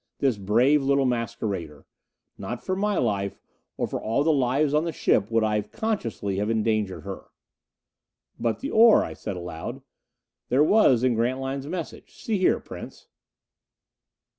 [0.17, 1.85] This brave little masquerader!
[2.35, 3.39] Not for my life,
[3.77, 7.29] or for all the lives on the ship, would I consciously have endangered her.
[8.39, 9.83] "But the ore," I said aloud.
[10.49, 13.09] "There was, in Grantline's message See here, Prince."